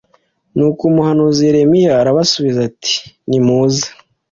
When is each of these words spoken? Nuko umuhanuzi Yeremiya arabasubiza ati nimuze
Nuko 0.55 0.81
umuhanuzi 0.91 1.41
Yeremiya 1.47 1.93
arabasubiza 2.01 2.59
ati 2.69 2.93
nimuze 3.29 3.85